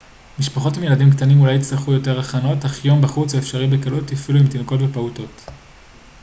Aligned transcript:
משפחות 0.39 0.77
עם 0.77 0.83
ילדים 0.83 1.11
קטנים 1.11 1.41
אולי 1.41 1.53
יצטרכו 1.53 1.91
יותר 1.91 2.19
הכנות 2.19 2.65
אך 2.65 2.85
יום 2.85 3.01
בחוץ 3.01 3.33
הוא 3.33 3.39
אפשרי 3.41 3.67
בקלות 3.67 4.11
אפילו 4.11 4.39
עם 4.39 4.47
תינוקות 4.47 4.79
ופעוטות 4.81 5.41